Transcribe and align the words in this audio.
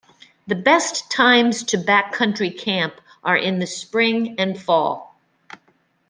The 0.47 0.55
best 0.55 1.11
times 1.11 1.61
to 1.65 1.77
backcountry 1.77 2.57
camp 2.57 2.95
are 3.23 3.37
in 3.37 3.59
the 3.59 3.67
spring 3.67 4.33
and 4.39 4.59
fall. 4.59 5.15